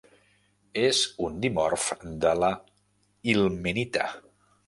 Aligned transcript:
És 0.83 1.01
un 1.25 1.35
dimorf 1.43 1.85
de 2.25 2.33
la 2.45 2.51
ilmenita. 3.35 4.09